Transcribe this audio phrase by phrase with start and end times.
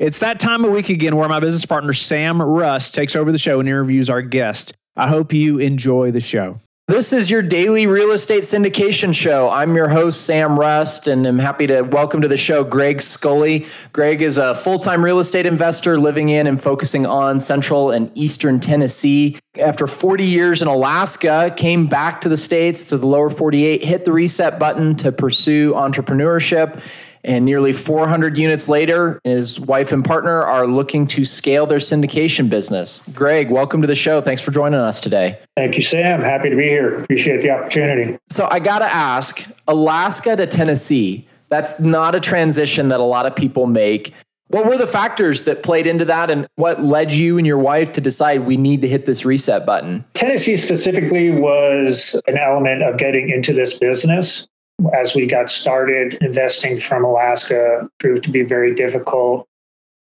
[0.00, 3.36] It's that time of week again where my business partner, Sam Rust, takes over the
[3.36, 4.72] show and interviews our guest.
[4.96, 6.58] I hope you enjoy the show.
[6.88, 9.50] This is your daily real estate syndication show.
[9.50, 13.66] I'm your host, Sam Rust, and I'm happy to welcome to the show Greg Scully.
[13.92, 18.10] Greg is a full time real estate investor living in and focusing on central and
[18.14, 19.38] eastern Tennessee.
[19.60, 24.06] After 40 years in Alaska, came back to the States, to the lower 48, hit
[24.06, 26.82] the reset button to pursue entrepreneurship
[27.24, 32.48] and nearly 400 units later, his wife and partner are looking to scale their syndication
[32.48, 33.02] business.
[33.14, 34.20] Greg, welcome to the show.
[34.20, 35.38] Thanks for joining us today.
[35.56, 36.20] Thank you, Sam.
[36.20, 37.02] Happy to be here.
[37.02, 38.18] Appreciate the opportunity.
[38.30, 43.26] So, I got to ask Alaska to Tennessee, that's not a transition that a lot
[43.26, 44.14] of people make.
[44.48, 47.92] What were the factors that played into that, and what led you and your wife
[47.92, 50.04] to decide we need to hit this reset button?
[50.14, 54.48] Tennessee specifically was an element of getting into this business
[54.94, 59.46] as we got started, investing from Alaska proved to be very difficult.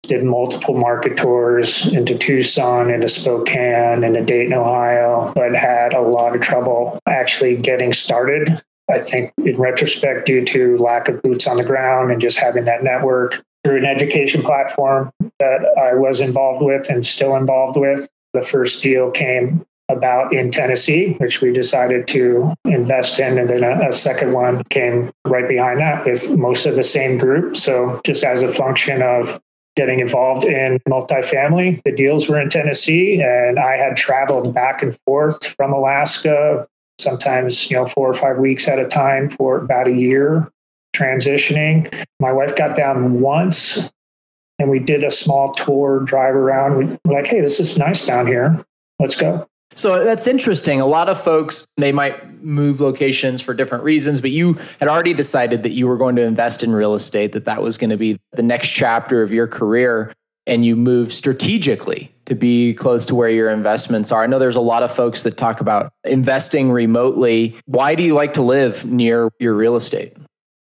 [0.02, 6.34] Did multiple market tours into Tucson, into Spokane, into Dayton, Ohio, but had a lot
[6.34, 8.62] of trouble actually getting started.
[8.90, 12.66] I think in retrospect, due to lack of boots on the ground and just having
[12.66, 18.08] that network through an education platform that I was involved with and still involved with.
[18.34, 23.38] The first deal came about in Tennessee, which we decided to invest in.
[23.38, 27.18] And then a, a, second one came right behind that with most of the same
[27.18, 27.56] group.
[27.56, 29.40] So just as a function of
[29.76, 34.98] getting involved in multifamily, the deals were in Tennessee and I had traveled back and
[35.06, 36.66] forth from Alaska,
[36.98, 40.50] sometimes, you know, four or five weeks at a time for about a year
[40.96, 41.92] transitioning.
[42.20, 43.90] My wife got down once
[44.58, 46.78] and we did a small tour drive around.
[46.78, 48.64] We were like, hey, this is nice down here.
[48.98, 49.46] Let's go.
[49.76, 50.80] So that's interesting.
[50.80, 55.14] A lot of folks, they might move locations for different reasons, but you had already
[55.14, 57.96] decided that you were going to invest in real estate, that that was going to
[57.96, 60.12] be the next chapter of your career.
[60.46, 64.22] And you moved strategically to be close to where your investments are.
[64.22, 67.56] I know there's a lot of folks that talk about investing remotely.
[67.64, 70.14] Why do you like to live near your real estate?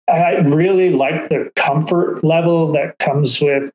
[0.09, 3.71] I really like the comfort level that comes with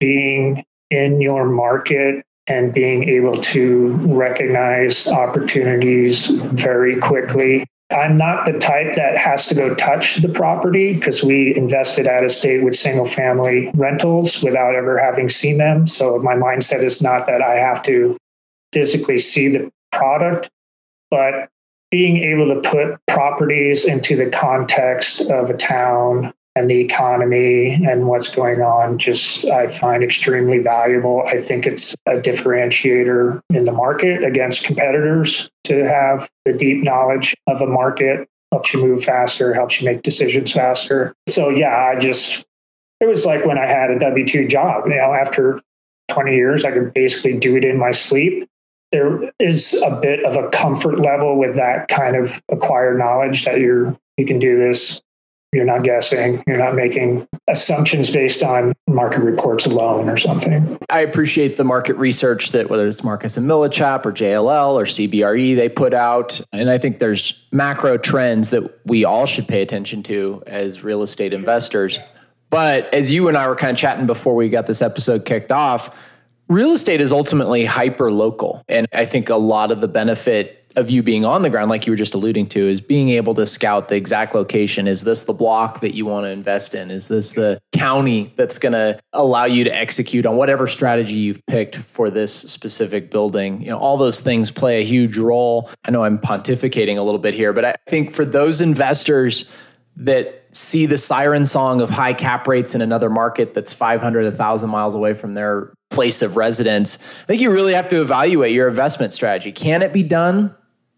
[0.00, 7.66] being in your market and being able to recognize opportunities very quickly.
[7.90, 12.24] I'm not the type that has to go touch the property because we invested out
[12.24, 15.86] of state with single family rentals without ever having seen them.
[15.86, 18.16] So my mindset is not that I have to
[18.72, 20.50] physically see the product,
[21.10, 21.48] but
[21.92, 28.08] being able to put properties into the context of a town and the economy and
[28.08, 31.22] what's going on just I find extremely valuable.
[31.26, 37.36] I think it's a differentiator in the market against competitors to have the deep knowledge
[37.46, 41.12] of a market helps you move faster, helps you make decisions faster.
[41.28, 42.46] So yeah, I just
[43.00, 45.60] it was like when I had a W2 job, you know, after
[46.08, 48.48] 20 years I could basically do it in my sleep.
[48.92, 53.60] There is a bit of a comfort level with that kind of acquired knowledge that
[53.60, 55.02] you're you can do this
[55.52, 56.42] you're not guessing.
[56.46, 60.78] You're not making assumptions based on market reports alone or something.
[60.90, 65.56] I appreciate the market research that whether it's Marcus and Millichap or JLL or CBRE
[65.56, 66.40] they put out.
[66.52, 71.02] And I think there's macro trends that we all should pay attention to as real
[71.02, 71.98] estate investors.
[72.50, 75.52] But as you and I were kind of chatting before we got this episode kicked
[75.52, 75.96] off,
[76.48, 78.62] real estate is ultimately hyper local.
[78.68, 81.86] And I think a lot of the benefit of you being on the ground, like
[81.86, 84.86] you were just alluding to, is being able to scout the exact location.
[84.86, 86.90] Is this the block that you want to invest in?
[86.90, 91.44] Is this the county that's going to allow you to execute on whatever strategy you've
[91.46, 93.62] picked for this specific building?
[93.62, 95.70] You know, all those things play a huge role.
[95.84, 99.50] I know I'm pontificating a little bit here, but I think for those investors
[99.96, 104.68] that see the siren song of high cap rates in another market that's 500 1000
[104.68, 108.68] miles away from their place of residence i think you really have to evaluate your
[108.68, 110.54] investment strategy can it be done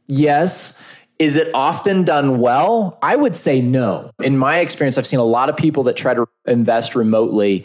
[0.09, 0.81] Yes.
[1.19, 2.99] Is it often done well?
[3.03, 4.13] I would say no.
[4.23, 7.65] In my experience, I've seen a lot of people that try to invest remotely.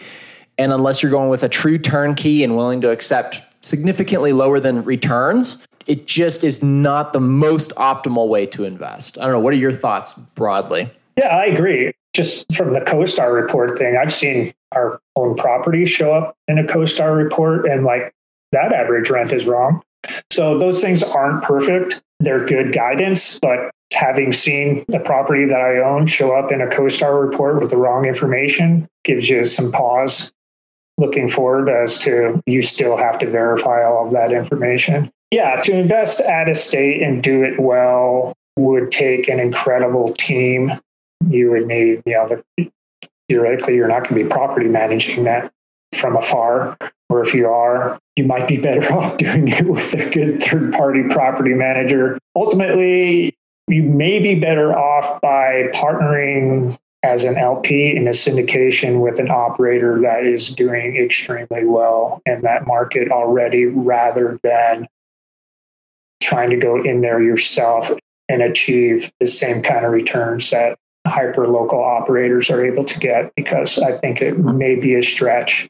[0.58, 4.84] And unless you're going with a true turnkey and willing to accept significantly lower than
[4.84, 9.18] returns, it just is not the most optimal way to invest.
[9.18, 9.40] I don't know.
[9.40, 10.90] What are your thoughts broadly?
[11.18, 11.94] Yeah, I agree.
[12.14, 16.64] Just from the CoStar report thing, I've seen our own property show up in a
[16.64, 18.14] CoStar report and like
[18.52, 19.82] that average rent is wrong.
[20.32, 22.02] So those things aren't perfect.
[22.20, 26.68] They're good guidance, but having seen a property that I own show up in a
[26.68, 30.32] CoStar report with the wrong information gives you some pause
[30.98, 35.12] looking forward as to you still have to verify all of that information.
[35.32, 40.80] Yeah, to invest at a state and do it well would take an incredible team.
[41.28, 42.72] You would need, you know, the,
[43.28, 45.52] theoretically, you're not going to be property managing that
[45.96, 46.78] from afar.
[47.10, 50.74] Or if you are, you might be better off doing it with a good third
[50.74, 52.18] party property manager.
[52.36, 53.36] Ultimately,
[53.68, 59.30] you may be better off by partnering as an LP in a syndication with an
[59.30, 64.88] operator that is doing extremely well in that market already rather than
[66.22, 67.92] trying to go in there yourself
[68.30, 73.34] and achieve the same kind of returns that hyper local operators are able to get
[73.36, 74.58] because I think it hmm.
[74.58, 75.68] may be a stretch.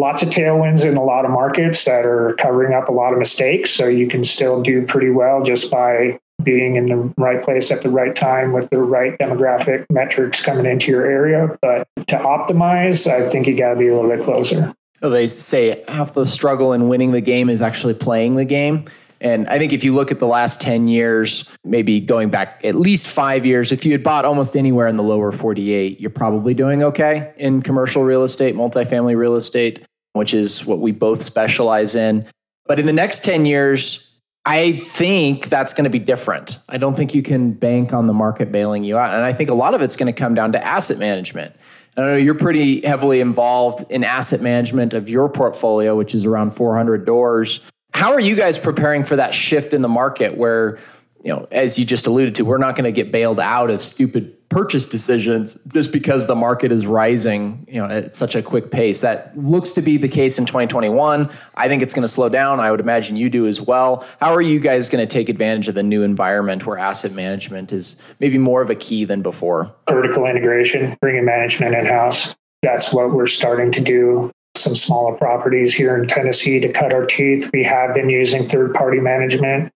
[0.00, 3.18] Lots of tailwinds in a lot of markets that are covering up a lot of
[3.18, 3.68] mistakes.
[3.68, 7.82] So you can still do pretty well just by being in the right place at
[7.82, 11.54] the right time with the right demographic metrics coming into your area.
[11.60, 14.74] But to optimize, I think you got to be a little bit closer.
[15.02, 18.84] Well, they say half the struggle in winning the game is actually playing the game.
[19.22, 22.74] And I think if you look at the last 10 years, maybe going back at
[22.74, 26.54] least five years, if you had bought almost anywhere in the lower 48, you're probably
[26.54, 31.94] doing okay in commercial real estate, multifamily real estate, which is what we both specialize
[31.94, 32.26] in.
[32.66, 34.06] But in the next 10 years,
[34.44, 36.58] I think that's going to be different.
[36.68, 39.14] I don't think you can bank on the market bailing you out.
[39.14, 41.54] And I think a lot of it's going to come down to asset management.
[41.96, 46.52] I know you're pretty heavily involved in asset management of your portfolio, which is around
[46.52, 47.60] 400 doors.
[47.92, 50.78] How are you guys preparing for that shift in the market where,
[51.22, 53.82] you know, as you just alluded to, we're not going to get bailed out of
[53.82, 58.70] stupid purchase decisions just because the market is rising, you know, at such a quick
[58.70, 59.00] pace.
[59.00, 61.30] That looks to be the case in 2021.
[61.54, 62.58] I think it's going to slow down.
[62.58, 64.06] I would imagine you do as well.
[64.18, 67.72] How are you guys going to take advantage of the new environment where asset management
[67.72, 69.74] is maybe more of a key than before?
[69.88, 72.34] Vertical integration, bringing management in house.
[72.62, 74.30] That's what we're starting to do.
[74.56, 77.50] Some smaller properties here in Tennessee to cut our teeth.
[77.52, 79.72] We have been using third party management.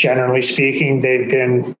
[0.00, 1.76] Generally speaking, they've been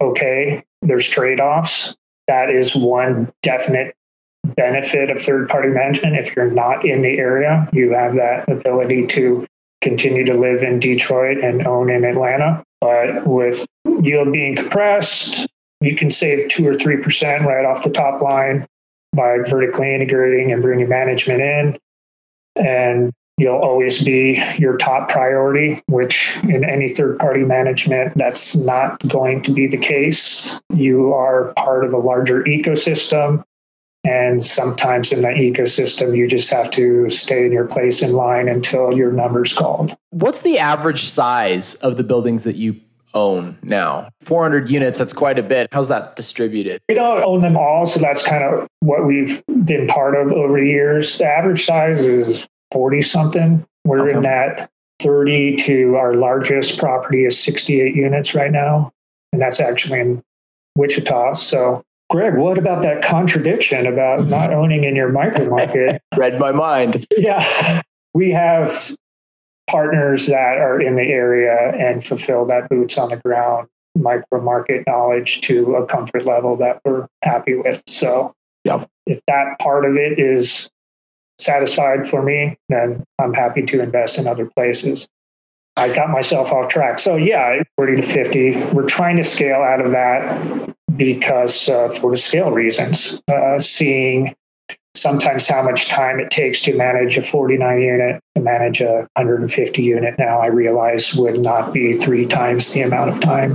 [0.00, 0.62] okay.
[0.80, 1.96] There's trade offs.
[2.28, 3.96] That is one definite
[4.44, 6.16] benefit of third party management.
[6.16, 9.44] If you're not in the area, you have that ability to
[9.82, 12.62] continue to live in Detroit and own in Atlanta.
[12.80, 13.66] But with
[14.02, 15.48] yield being compressed,
[15.80, 18.68] you can save two or 3% right off the top line
[19.12, 21.78] by vertically integrating and bringing management in.
[22.54, 28.98] And you'll always be your top priority, which in any third party management, that's not
[29.08, 30.60] going to be the case.
[30.74, 33.44] You are part of a larger ecosystem.
[34.04, 38.48] And sometimes in that ecosystem, you just have to stay in your place in line
[38.48, 39.96] until your number's called.
[40.10, 42.76] What's the average size of the buildings that you
[43.12, 44.08] own now?
[44.20, 45.68] 400 units, that's quite a bit.
[45.72, 46.80] How's that distributed?
[46.88, 47.86] We don't own them all.
[47.86, 51.18] So that's kind of what we've been part of over the years.
[51.18, 53.66] The average size is 40 something.
[53.84, 54.16] We're okay.
[54.16, 54.70] in that
[55.00, 58.92] 30 to our largest property is 68 units right now.
[59.32, 60.22] And that's actually in
[60.76, 61.34] Wichita.
[61.34, 66.02] So, Greg, what about that contradiction about not owning in your micro market?
[66.16, 67.06] Read my mind.
[67.16, 67.82] Yeah.
[68.14, 68.96] We have
[69.68, 74.84] partners that are in the area and fulfill that boots on the ground micro market
[74.86, 77.82] knowledge to a comfort level that we're happy with.
[77.86, 78.34] So,
[78.64, 78.88] yep.
[79.06, 80.70] if that part of it is
[81.38, 85.08] satisfied for me, then I'm happy to invest in other places.
[85.76, 86.98] I got myself off track.
[86.98, 88.64] So yeah, 40 to 50.
[88.72, 94.34] We're trying to scale out of that because uh, for the scale reasons, uh, seeing
[94.96, 99.82] sometimes how much time it takes to manage a 49 unit to manage a 150
[99.82, 103.52] unit now i realize would not be three times the amount of time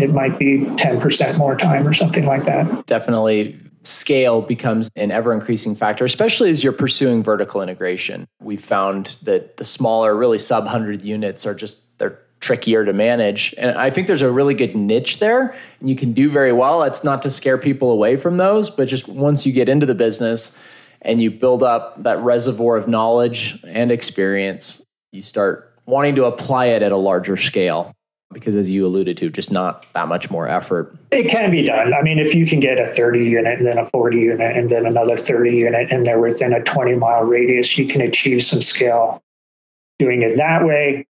[0.00, 5.32] it might be 10% more time or something like that definitely scale becomes an ever
[5.32, 8.26] increasing factor, especially as you're pursuing vertical integration.
[8.40, 13.54] We found that the smaller, really sub 100 units are just, they're trickier to manage.
[13.56, 16.82] And I think there's a really good niche there and you can do very well.
[16.82, 19.94] It's not to scare people away from those, but just once you get into the
[19.94, 20.60] business
[21.00, 26.66] and you build up that reservoir of knowledge and experience, you start wanting to apply
[26.66, 27.94] it at a larger scale
[28.32, 30.96] because as you alluded to just not that much more effort.
[31.10, 31.92] It can be done.
[31.94, 34.68] I mean if you can get a 30 unit and then a 40 unit and
[34.68, 38.60] then another 30 unit and they're within a 20 mile radius you can achieve some
[38.60, 39.22] scale
[39.98, 41.06] doing it that way.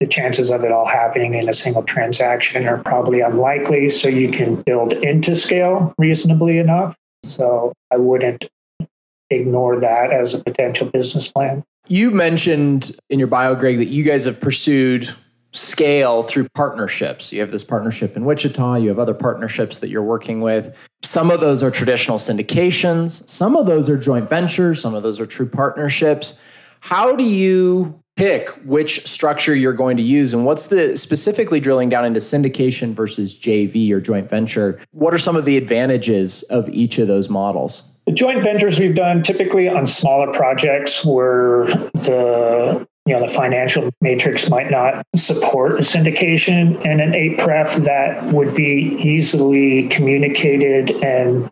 [0.00, 4.30] The chances of it all happening in a single transaction are probably unlikely so you
[4.30, 6.96] can build into scale reasonably enough.
[7.22, 8.48] So i wouldn't
[9.30, 11.64] ignore that as a potential business plan.
[11.86, 15.14] You mentioned in your bio, Greg, that you guys have pursued
[15.54, 17.32] scale through partnerships.
[17.32, 20.76] You have this partnership in Wichita, you have other partnerships that you're working with.
[21.02, 25.20] Some of those are traditional syndications, some of those are joint ventures, some of those
[25.20, 26.38] are true partnerships.
[26.80, 31.88] How do you pick which structure you're going to use and what's the specifically drilling
[31.88, 34.80] down into syndication versus JV or joint venture?
[34.92, 37.90] What are some of the advantages of each of those models?
[38.06, 43.90] The joint ventures we've done typically on smaller projects where the you know the financial
[44.00, 50.90] matrix might not support a syndication and an eight pref that would be easily communicated
[51.02, 51.50] and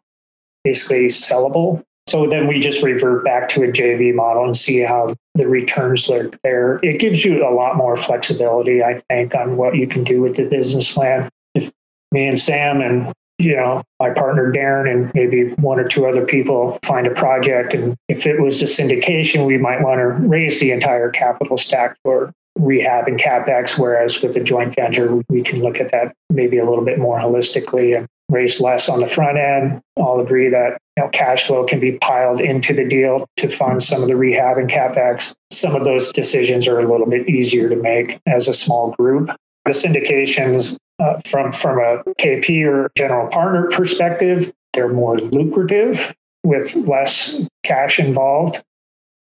[0.64, 1.82] basically sellable.
[2.08, 6.08] So then we just revert back to a jv model and see how the returns
[6.08, 6.78] look there.
[6.82, 10.36] It gives you a lot more flexibility i think on what you can do with
[10.36, 11.28] the business plan.
[11.54, 11.70] If
[12.10, 16.24] me and sam and you know, my partner Darren and maybe one or two other
[16.24, 17.74] people find a project.
[17.74, 21.96] And if it was a syndication, we might want to raise the entire capital stack
[22.04, 23.78] for rehab and capex.
[23.78, 27.18] Whereas with a joint venture, we can look at that maybe a little bit more
[27.18, 29.80] holistically and raise less on the front end.
[29.98, 33.82] I'll agree that you know, cash flow can be piled into the deal to fund
[33.82, 35.32] some of the rehab and capex.
[35.50, 39.30] Some of those decisions are a little bit easier to make as a small group.
[39.64, 46.74] The syndications uh, from from a GP or general partner perspective, they're more lucrative with
[46.74, 48.62] less cash involved.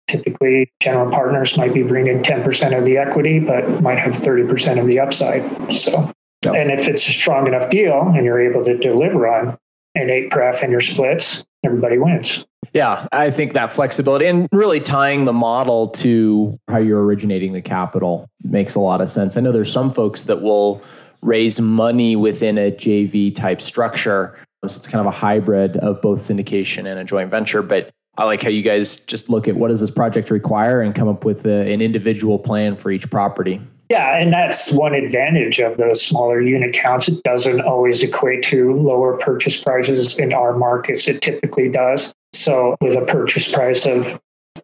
[0.08, 4.88] Typically, general partners might be bringing 10% of the equity, but might have 30% of
[4.88, 5.72] the upside.
[5.72, 6.12] So,
[6.44, 6.56] yep.
[6.56, 9.58] and if it's a strong enough deal and you're able to deliver on
[9.94, 12.46] an eight pref and your splits, everybody wins.
[12.74, 17.62] Yeah, I think that flexibility and really tying the model to how you're originating the
[17.62, 19.38] capital makes a lot of sense.
[19.38, 20.82] I know there's some folks that will
[21.22, 24.36] raise money within a JV type structure.
[24.62, 27.62] So it's kind of a hybrid of both syndication and a joint venture.
[27.62, 30.94] But I like how you guys just look at what does this project require and
[30.94, 33.62] come up with a, an individual plan for each property.
[33.90, 37.08] Yeah, and that's one advantage of those smaller unit counts.
[37.08, 41.08] It doesn't always equate to lower purchase prices in our markets.
[41.08, 42.14] It typically does.
[42.34, 44.20] So with a purchase price of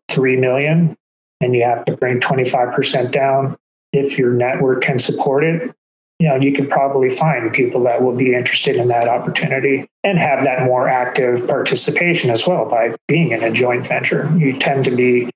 [0.09, 0.95] 3 million
[1.41, 3.55] and you have to bring 25% down,
[3.93, 5.73] if your network can support it,
[6.19, 10.17] you know, you could probably find people that will be interested in that opportunity and
[10.17, 14.31] have that more active participation as well by being in a joint venture.
[14.37, 15.29] You tend to be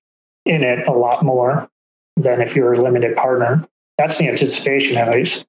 [0.46, 1.70] in it a lot more
[2.16, 3.68] than if you're a limited partner.
[3.98, 5.46] That's the anticipation, at least.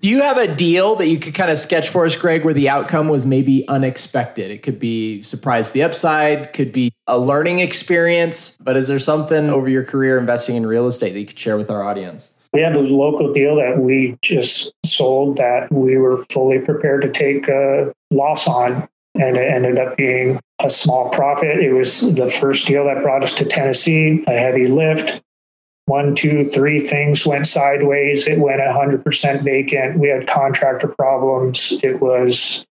[0.00, 2.52] Do you have a deal that you could kind of sketch for us, Greg, where
[2.52, 4.50] the outcome was maybe unexpected?
[4.50, 9.48] It could be surprise the upside, could be a learning experience, but is there something
[9.48, 12.33] over your career investing in real estate that you could share with our audience?
[12.54, 17.10] We had a local deal that we just sold that we were fully prepared to
[17.10, 21.58] take a loss on, and it ended up being a small profit.
[21.58, 25.20] It was the first deal that brought us to Tennessee, a heavy lift.
[25.86, 28.28] One, two, three things went sideways.
[28.28, 29.98] It went 100% vacant.
[29.98, 31.72] We had contractor problems.
[31.82, 32.64] It was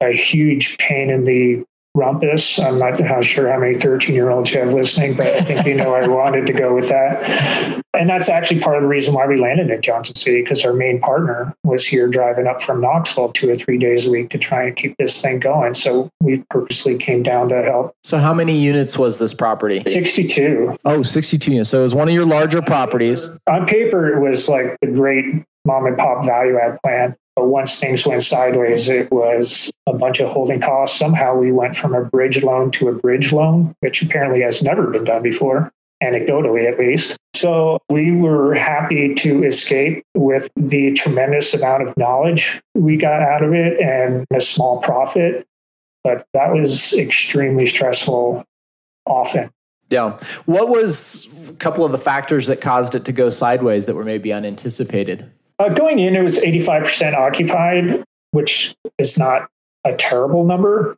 [0.00, 1.62] a huge pain in the
[1.96, 2.58] rumpus.
[2.58, 5.74] I'm not sure how many 13 year olds you have listening, but I think you
[5.74, 7.82] know I wanted to go with that.
[7.94, 10.74] And that's actually part of the reason why we landed in Johnson City because our
[10.74, 14.38] main partner was here driving up from Knoxville two or three days a week to
[14.38, 15.72] try and keep this thing going.
[15.72, 17.94] So we purposely came down to help.
[18.04, 19.82] So how many units was this property?
[19.84, 20.76] 62.
[20.84, 21.70] Oh, 62 units.
[21.70, 23.30] So it was one of your larger properties.
[23.48, 27.16] On paper, it was like the great mom and pop value add plan.
[27.36, 30.98] But once things went sideways, it was a bunch of holding costs.
[30.98, 34.86] Somehow we went from a bridge loan to a bridge loan, which apparently has never
[34.86, 35.70] been done before,
[36.02, 37.18] anecdotally at least.
[37.34, 43.42] So we were happy to escape with the tremendous amount of knowledge we got out
[43.42, 45.46] of it and a small profit.
[46.02, 48.44] But that was extremely stressful
[49.04, 49.50] often.
[49.90, 50.18] Yeah.
[50.46, 54.04] What was a couple of the factors that caused it to go sideways that were
[54.04, 55.30] maybe unanticipated?
[55.58, 59.48] Uh, going in, it was 85% occupied, which is not
[59.84, 60.96] a terrible number.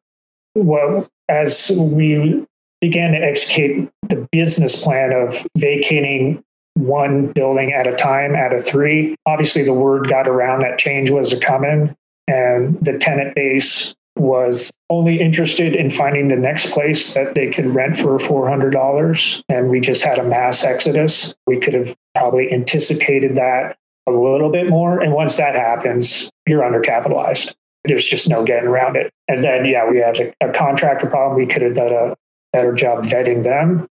[0.54, 2.44] Well, as we
[2.80, 6.42] began to execute the business plan of vacating
[6.74, 11.10] one building at a time out of three, obviously the word got around that change
[11.10, 11.94] was coming,
[12.26, 17.66] and the tenant base was only interested in finding the next place that they could
[17.66, 19.42] rent for $400.
[19.48, 21.34] And we just had a mass exodus.
[21.46, 23.76] We could have probably anticipated that
[24.08, 25.00] a little bit more.
[25.00, 27.54] And once that happens, you're undercapitalized.
[27.84, 29.12] There's just no getting around it.
[29.28, 31.38] And then, yeah, we had a, a contractor problem.
[31.38, 32.16] We could have done a
[32.52, 33.86] better job vetting them.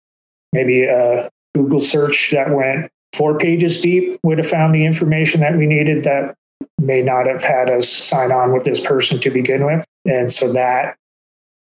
[0.53, 5.57] Maybe a Google search that went four pages deep would have found the information that
[5.57, 6.35] we needed that
[6.79, 9.85] may not have had us sign on with this person to begin with.
[10.05, 10.97] And so that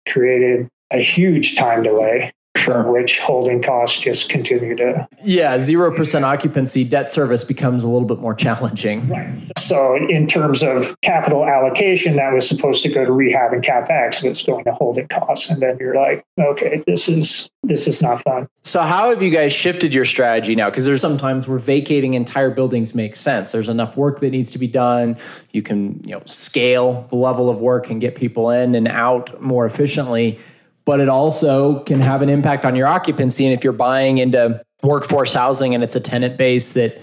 [0.08, 2.90] created a huge time delay Sure.
[2.90, 5.06] Which holding costs just continue to.
[5.22, 9.06] Yeah, 0% occupancy debt service becomes a little bit more challenging.
[9.08, 9.52] Right.
[9.58, 14.22] So, in terms of capital allocation, that was supposed to go to rehab and capex,
[14.22, 15.50] but it's going to holding costs.
[15.50, 18.48] And then you're like, okay, this is this is not fun.
[18.64, 20.70] So, how have you guys shifted your strategy now?
[20.70, 23.52] Because there's sometimes where vacating entire buildings makes sense.
[23.52, 25.16] There's enough work that needs to be done.
[25.52, 29.40] You can, you know, scale the level of work and get people in and out
[29.40, 30.38] more efficiently
[30.86, 33.44] but it also can have an impact on your occupancy.
[33.44, 37.02] And if you're buying into workforce housing and it's a tenant base that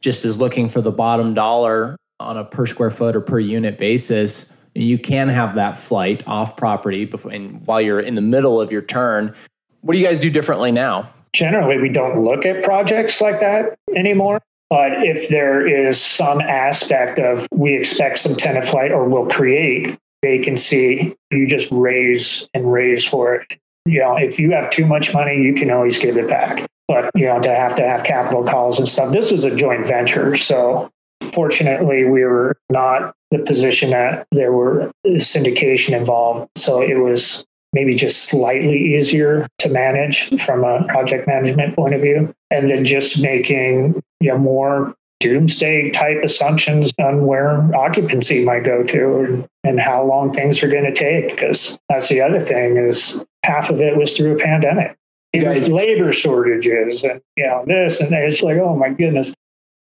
[0.00, 3.78] just is looking for the bottom dollar on a per square foot or per unit
[3.78, 8.60] basis, you can have that flight off property before, and while you're in the middle
[8.60, 9.34] of your turn.
[9.82, 11.12] What do you guys do differently now?
[11.34, 14.40] Generally, we don't look at projects like that anymore.
[14.70, 19.98] But if there is some aspect of we expect some tenant flight or will create
[20.22, 23.58] vacancy, you just raise and raise for it.
[23.86, 26.66] You know, if you have too much money, you can always give it back.
[26.88, 29.86] But, you know, to have to have capital calls and stuff, this was a joint
[29.86, 30.36] venture.
[30.36, 30.90] So
[31.32, 36.50] fortunately, we were not the position that there were syndication involved.
[36.56, 37.44] So it was
[37.74, 42.34] maybe just slightly easier to manage from a project management point of view.
[42.50, 48.82] And then just making you know, more doomsday type assumptions on where occupancy might go
[48.84, 53.24] to and, how long things are going to take because that's the other thing is
[53.44, 54.96] half of it was through a pandemic.
[55.32, 58.22] It was labor shortages and you know this and that.
[58.22, 59.34] it's like oh my goodness.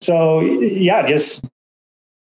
[0.02, 1.48] So yeah just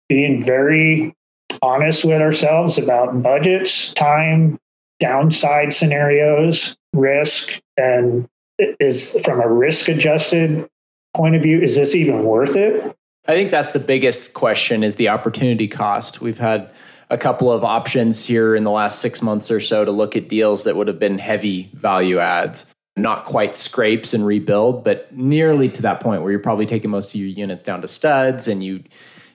[0.07, 1.15] being very
[1.61, 4.59] honest with ourselves about budgets time
[4.99, 8.27] downside scenarios risk and
[8.79, 10.67] is from a risk adjusted
[11.15, 12.95] point of view is this even worth it
[13.27, 16.21] I think that's the biggest question is the opportunity cost.
[16.21, 16.69] We've had
[17.09, 20.27] a couple of options here in the last six months or so to look at
[20.27, 25.69] deals that would have been heavy value adds, not quite scrapes and rebuild, but nearly
[25.69, 28.63] to that point where you're probably taking most of your units down to studs and
[28.63, 28.75] you,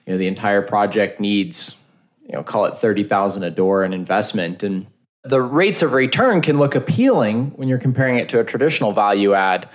[0.05, 1.81] you know, the entire project needs,
[2.25, 4.63] you know, call it 30,000 a door in investment.
[4.63, 4.87] And
[5.23, 9.33] the rates of return can look appealing when you're comparing it to a traditional value
[9.33, 9.69] add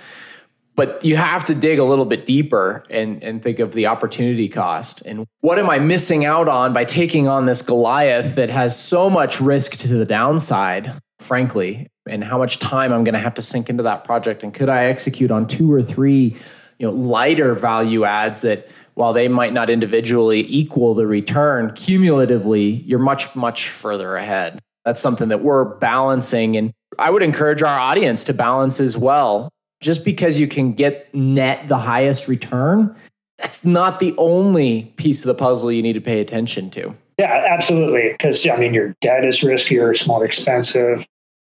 [0.77, 4.47] but you have to dig a little bit deeper and, and think of the opportunity
[4.47, 5.01] cost.
[5.05, 9.09] And what am i missing out on by taking on this goliath that has so
[9.09, 13.41] much risk to the downside frankly and how much time i'm going to have to
[13.41, 14.43] sink into that project?
[14.43, 16.37] And could i execute on two or three
[16.77, 22.83] you know lighter value adds that while they might not individually equal the return cumulatively
[22.85, 24.61] you're much much further ahead?
[24.85, 29.49] That's something that we're balancing and i would encourage our audience to balance as well
[29.81, 32.95] just because you can get net the highest return,
[33.37, 36.95] that's not the only piece of the puzzle you need to pay attention to.
[37.19, 38.11] Yeah, absolutely.
[38.11, 41.05] Because, I mean, your debt is riskier, it's more expensive,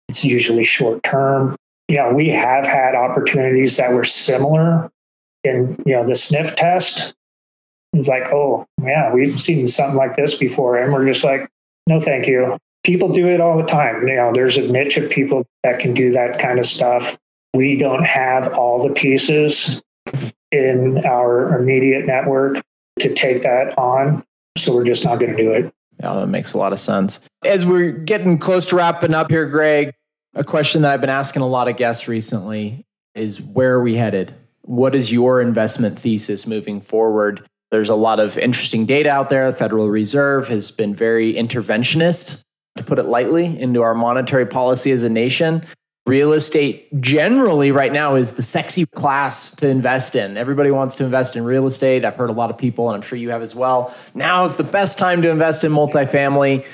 [0.10, 1.56] it's usually short term.
[1.88, 4.90] Yeah, we have had opportunities that were similar
[5.44, 7.14] in, you know, the sniff test.
[7.92, 10.78] It's like, oh, yeah, we've seen something like this before.
[10.78, 11.48] And we're just like,
[11.88, 12.58] no, thank you.
[12.84, 14.08] People do it all the time.
[14.08, 17.18] You know, there's a niche of people that can do that kind of stuff
[17.54, 19.82] we don't have all the pieces
[20.52, 22.62] in our immediate network
[23.00, 24.24] to take that on.
[24.58, 25.74] So we're just not going to do it.
[26.00, 27.20] Yeah, that makes a lot of sense.
[27.46, 29.94] As we're getting close to wrapping up here, Greg,
[30.36, 32.86] a question that I've been asking a lot of guests recently
[33.16, 34.34] is where are we headed?
[34.62, 37.48] What is your investment thesis moving forward?
[37.72, 39.52] There's a lot of interesting data out there.
[39.52, 42.42] The Federal Reserve has been very interventionist,
[42.78, 45.64] to put it lightly, into our monetary policy as a nation.
[46.06, 50.36] Real estate generally right now is the sexy class to invest in.
[50.36, 52.04] Everybody wants to invest in real estate.
[52.04, 53.96] I've heard a lot of people, and I'm sure you have as well.
[54.14, 56.66] Now is the best time to invest in multifamily.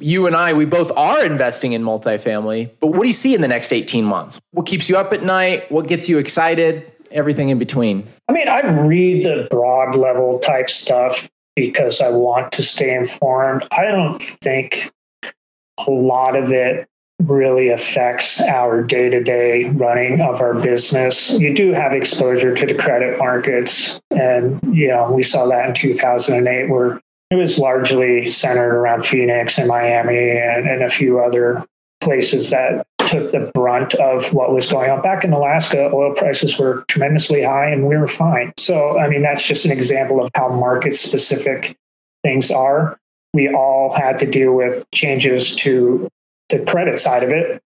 [0.00, 3.40] You and I, we both are investing in multifamily, but what do you see in
[3.40, 4.38] the next 18 months?
[4.52, 5.72] What keeps you up at night?
[5.72, 6.92] What gets you excited?
[7.10, 8.06] Everything in between.
[8.28, 13.66] I mean, I read the broad level type stuff because I want to stay informed.
[13.72, 14.92] I don't think
[15.24, 16.86] a lot of it
[17.22, 21.30] really affects our day to day running of our business.
[21.30, 24.00] You do have exposure to the credit markets.
[24.10, 27.00] And, you know, we saw that in 2008 where
[27.30, 31.64] it was largely centered around Phoenix and Miami and, and a few other
[32.00, 35.02] places that took the brunt of what was going on.
[35.02, 38.52] Back in Alaska, oil prices were tremendously high and we were fine.
[38.58, 41.76] So, I mean, that's just an example of how market specific
[42.22, 42.98] things are.
[43.34, 46.08] We all had to deal with changes to
[46.48, 47.60] the credit side of it,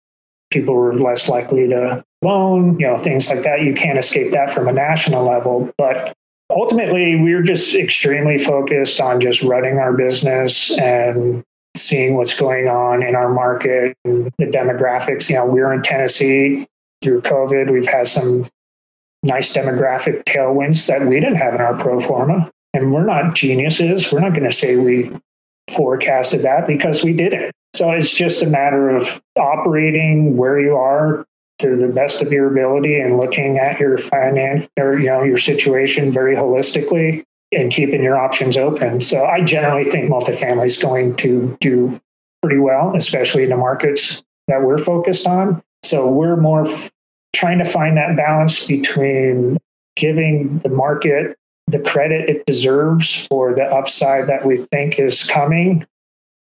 [0.51, 3.61] people were less likely to loan, you know, things like that.
[3.61, 5.71] You can't escape that from a national level.
[5.77, 6.13] But
[6.49, 11.43] ultimately, we are just extremely focused on just running our business and
[11.75, 15.29] seeing what's going on in our market and the demographics.
[15.29, 16.67] You know, we're in Tennessee.
[17.01, 17.71] through COVID.
[17.71, 18.47] We've had some
[19.23, 22.51] nice demographic tailwinds that we didn't have in our pro forma.
[22.73, 24.11] And we're not geniuses.
[24.11, 25.11] We're not going to say we
[25.69, 27.51] forecasted that because we didn't.
[27.73, 31.25] So it's just a matter of operating where you are
[31.59, 35.37] to the best of your ability and looking at your finance or you know your
[35.37, 39.01] situation very holistically and keeping your options open.
[39.01, 41.99] So I generally think multifamily is going to do
[42.41, 45.61] pretty well, especially in the markets that we're focused on.
[45.83, 46.91] So we're more f-
[47.33, 49.57] trying to find that balance between
[49.95, 55.85] giving the market the credit it deserves for the upside that we think is coming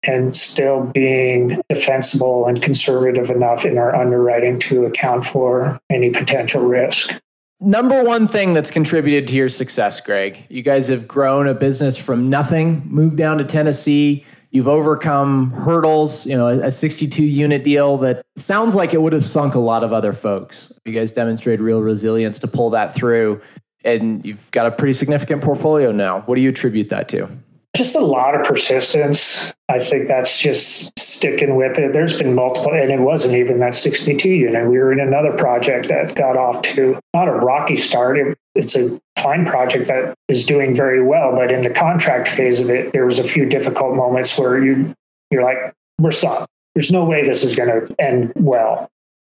[0.05, 6.61] and still being defensible and conservative enough in our underwriting to account for any potential
[6.61, 7.13] risk.
[7.61, 11.97] Number one thing that's contributed to your success, Greg, you guys have grown a business
[11.97, 14.25] from nothing, moved down to Tennessee.
[14.51, 19.25] You've overcome hurdles, you know, a 62 unit deal that sounds like it would have
[19.25, 20.71] sunk a lot of other folks.
[20.85, 23.41] You guys demonstrated real resilience to pull that through,
[23.83, 26.21] and you've got a pretty significant portfolio now.
[26.21, 27.29] What do you attribute that to?
[27.75, 29.53] Just a lot of persistence.
[29.67, 31.91] I think that's just sticking with it.
[31.91, 34.69] There's been multiple, and it wasn't even that 62 unit.
[34.69, 38.17] We were in another project that got off to not a rocky start.
[38.17, 42.59] It, it's a fine project that is doing very well, but in the contract phase
[42.59, 44.93] of it, there was a few difficult moments where you
[45.31, 46.47] you're like, we're stuck.
[46.75, 48.89] There's no way this is going to end well.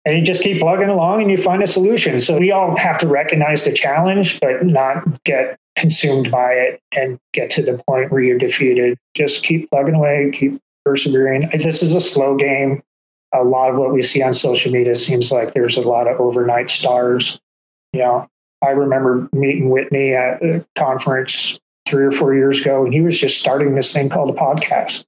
[0.05, 2.19] And you just keep plugging along and you find a solution.
[2.19, 7.19] So we all have to recognize the challenge, but not get consumed by it and
[7.33, 8.97] get to the point where you're defeated.
[9.13, 11.49] Just keep plugging away, keep persevering.
[11.53, 12.81] This is a slow game.
[13.33, 16.19] A lot of what we see on social media seems like there's a lot of
[16.19, 17.39] overnight stars.
[17.93, 18.27] You know,
[18.63, 23.19] I remember meeting Whitney at a conference three or four years ago, and he was
[23.19, 25.05] just starting this thing called a podcast.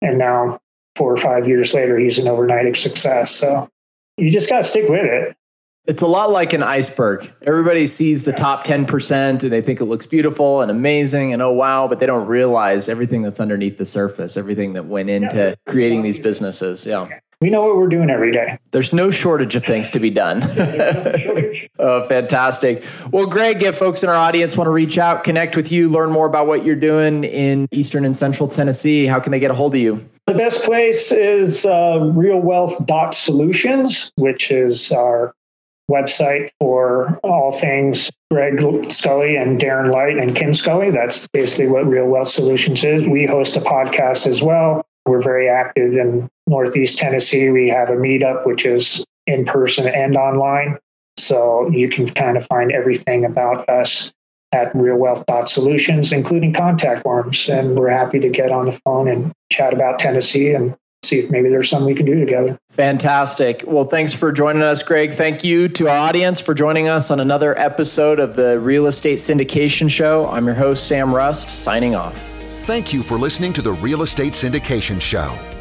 [0.00, 0.60] And now,
[0.96, 3.30] four or five years later, he's an overnight success.
[3.30, 3.68] So
[4.16, 5.36] you just got to stick with it.
[5.84, 7.32] It's a lot like an iceberg.
[7.42, 11.50] Everybody sees the top 10% and they think it looks beautiful and amazing and oh
[11.50, 16.02] wow, but they don't realize everything that's underneath the surface, everything that went into creating
[16.02, 16.86] these businesses.
[16.86, 17.08] Yeah.
[17.42, 18.56] We know what we're doing every day.
[18.70, 20.44] There's no shortage of things to be done.
[21.80, 22.84] oh, fantastic.
[23.10, 26.12] Well, Greg, if folks in our audience want to reach out, connect with you, learn
[26.12, 29.54] more about what you're doing in Eastern and Central Tennessee, how can they get a
[29.54, 30.08] hold of you?
[30.28, 35.34] The best place is uh, realwealth.solutions, which is our
[35.90, 38.60] website for all things Greg
[38.92, 40.92] Scully and Darren Light and Kim Scully.
[40.92, 43.08] That's basically what Real Wealth Solutions is.
[43.08, 44.86] We host a podcast as well.
[45.06, 47.50] We're very active in Northeast Tennessee.
[47.50, 50.78] We have a meetup, which is in person and online.
[51.18, 54.12] So you can kind of find everything about us
[54.52, 57.48] at realwealth.solutions, including contact forms.
[57.48, 61.30] And we're happy to get on the phone and chat about Tennessee and see if
[61.30, 62.58] maybe there's something we can do together.
[62.70, 63.64] Fantastic.
[63.66, 65.12] Well, thanks for joining us, Greg.
[65.12, 69.18] Thank you to our audience for joining us on another episode of the Real Estate
[69.18, 70.28] Syndication Show.
[70.28, 72.30] I'm your host, Sam Rust, signing off.
[72.64, 75.36] Thank you for listening to the Real Estate Syndication Show,